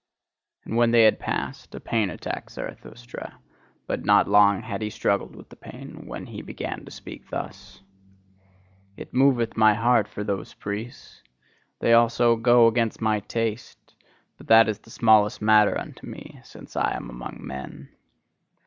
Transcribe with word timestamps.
And 0.65 0.77
when 0.77 0.89
they 0.89 1.03
had 1.03 1.19
passed, 1.19 1.75
a 1.75 1.79
pain 1.79 2.09
attacked 2.09 2.53
Zarathustra; 2.53 3.37
but 3.85 4.03
not 4.03 4.27
long 4.27 4.63
had 4.63 4.81
he 4.81 4.89
struggled 4.89 5.35
with 5.35 5.49
the 5.49 5.55
pain, 5.55 6.07
when 6.07 6.25
he 6.25 6.41
began 6.41 6.83
to 6.85 6.89
speak 6.89 7.29
thus: 7.29 7.83
It 8.97 9.13
moveth 9.13 9.55
my 9.55 9.75
heart 9.75 10.07
for 10.07 10.23
those 10.23 10.55
priests. 10.55 11.21
They 11.81 11.93
also 11.93 12.35
go 12.35 12.65
against 12.65 12.99
my 12.99 13.19
taste; 13.19 13.93
but 14.39 14.47
that 14.47 14.67
is 14.67 14.79
the 14.79 14.89
smallest 14.89 15.39
matter 15.39 15.77
unto 15.79 16.07
me, 16.07 16.39
since 16.43 16.75
I 16.75 16.95
am 16.95 17.07
among 17.11 17.37
men. 17.39 17.89